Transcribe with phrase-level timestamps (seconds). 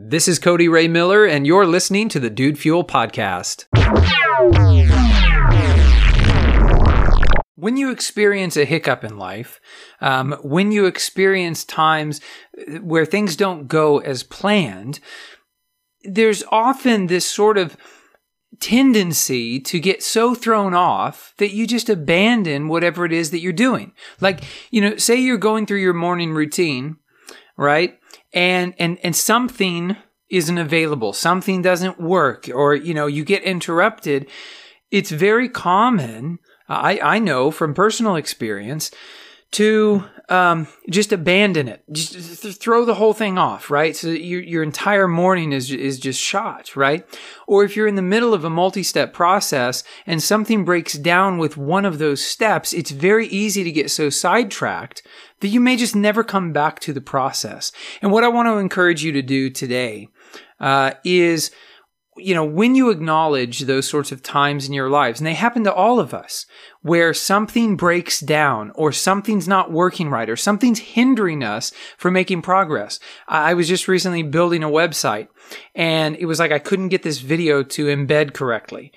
[0.00, 3.64] This is Cody Ray Miller, and you're listening to the Dude Fuel Podcast.
[7.56, 9.60] When you experience a hiccup in life,
[10.00, 12.20] um, when you experience times
[12.80, 15.00] where things don't go as planned,
[16.04, 17.76] there's often this sort of
[18.60, 23.52] tendency to get so thrown off that you just abandon whatever it is that you're
[23.52, 23.92] doing.
[24.20, 26.98] Like, you know, say you're going through your morning routine,
[27.58, 27.98] right?
[28.32, 29.96] and and and something
[30.30, 34.28] isn't available something doesn't work or you know you get interrupted
[34.90, 36.38] it's very common
[36.68, 38.90] i i know from personal experience
[39.50, 43.96] to um, just abandon it, just th- throw the whole thing off, right?
[43.96, 47.06] So your your entire morning is is just shot, right?
[47.46, 51.56] Or if you're in the middle of a multi-step process and something breaks down with
[51.56, 55.02] one of those steps, it's very easy to get so sidetracked
[55.40, 57.72] that you may just never come back to the process.
[58.02, 60.08] And what I want to encourage you to do today
[60.60, 61.50] uh, is
[62.20, 65.64] you know, when you acknowledge those sorts of times in your lives, and they happen
[65.64, 66.46] to all of us,
[66.82, 72.42] where something breaks down or something's not working right or something's hindering us from making
[72.42, 73.00] progress.
[73.26, 75.28] I was just recently building a website
[75.74, 78.92] and it was like I couldn't get this video to embed correctly.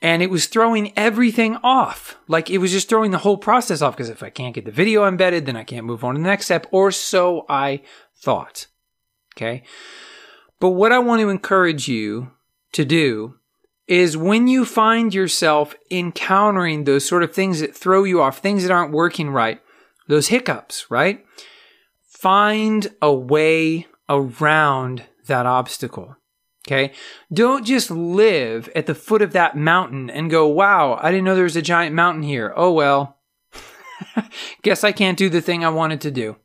[0.00, 2.18] And it was throwing everything off.
[2.28, 4.70] Like it was just throwing the whole process off because if I can't get the
[4.70, 7.82] video embedded, then I can't move on to the next step, or so I
[8.16, 8.66] thought.
[9.36, 9.64] Okay.
[10.60, 12.30] But what I want to encourage you
[12.74, 13.36] to do
[13.86, 18.62] is when you find yourself encountering those sort of things that throw you off, things
[18.62, 19.60] that aren't working right,
[20.08, 21.24] those hiccups, right?
[22.06, 26.16] Find a way around that obstacle.
[26.66, 26.92] Okay.
[27.30, 31.34] Don't just live at the foot of that mountain and go, wow, I didn't know
[31.34, 32.54] there was a giant mountain here.
[32.56, 33.18] Oh, well,
[34.62, 36.36] guess I can't do the thing I wanted to do.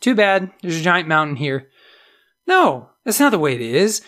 [0.00, 0.50] Too bad.
[0.60, 1.70] There's a giant mountain here.
[2.46, 4.02] No, that's not the way it is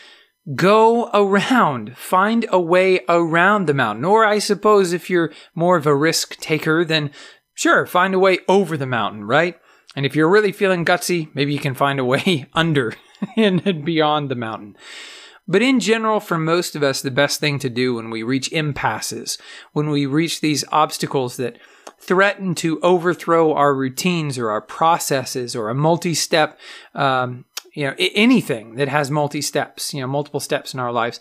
[0.55, 4.05] go around, find a way around the mountain.
[4.05, 7.11] Or I suppose if you're more of a risk taker, then
[7.55, 9.59] sure, find a way over the mountain, right?
[9.97, 12.95] And if you're really feeling gutsy, maybe you can find a way under
[13.37, 14.77] and beyond the mountain.
[15.49, 18.53] But in general, for most of us, the best thing to do when we reach
[18.53, 19.39] impasses,
[19.73, 21.57] when we reach these obstacles that
[22.01, 26.59] threaten to overthrow our routines or our processes or a multi step
[26.95, 27.45] um,
[27.77, 31.21] you know anything that has multi steps you know multiple steps in our lives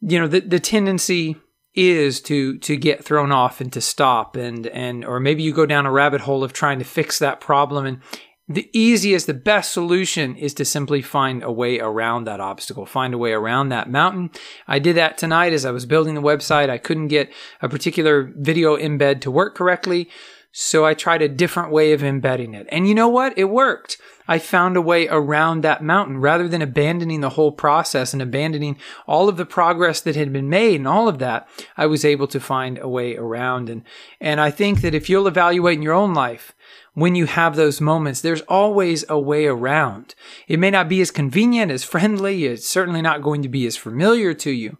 [0.00, 1.36] you know the, the tendency
[1.74, 5.66] is to to get thrown off and to stop and and or maybe you go
[5.66, 8.00] down a rabbit hole of trying to fix that problem and
[8.46, 13.14] the easiest the best solution is to simply find a way around that obstacle find
[13.14, 14.30] a way around that mountain
[14.68, 17.32] i did that tonight as i was building the website i couldn't get
[17.62, 20.08] a particular video embed to work correctly
[20.56, 22.68] so I tried a different way of embedding it.
[22.70, 23.36] And you know what?
[23.36, 24.00] It worked.
[24.26, 28.78] I found a way around that mountain rather than abandoning the whole process and abandoning
[29.06, 31.46] all of the progress that had been made and all of that.
[31.76, 33.68] I was able to find a way around.
[33.68, 33.82] And,
[34.20, 36.54] and I think that if you'll evaluate in your own life,
[36.94, 40.14] when you have those moments, there's always a way around.
[40.46, 43.76] It may not be as convenient, as friendly, it's certainly not going to be as
[43.76, 44.78] familiar to you,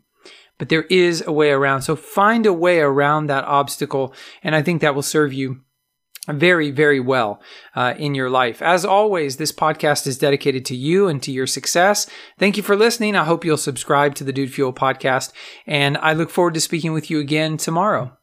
[0.57, 1.83] but there is a way around.
[1.83, 5.63] So find a way around that obstacle, and I think that will serve you
[6.29, 7.41] very, very well
[7.75, 8.63] uh, in your life.
[8.63, 12.09] As always, this podcast is dedicated to you and to your success.
[12.39, 13.15] Thank you for listening.
[13.17, 15.33] I hope you'll subscribe to the Dude Fuel podcast,
[15.67, 18.17] and I look forward to speaking with you again tomorrow.